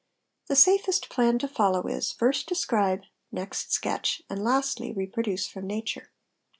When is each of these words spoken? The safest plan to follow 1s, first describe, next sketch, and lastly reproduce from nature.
The 0.47 0.55
safest 0.55 1.09
plan 1.09 1.37
to 1.37 1.47
follow 1.47 1.83
1s, 1.83 2.17
first 2.17 2.47
describe, 2.49 3.03
next 3.31 3.71
sketch, 3.71 4.23
and 4.31 4.43
lastly 4.43 4.91
reproduce 4.91 5.45
from 5.45 5.67
nature. 5.67 6.09